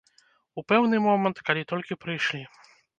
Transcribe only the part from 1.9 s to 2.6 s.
прыйшлі.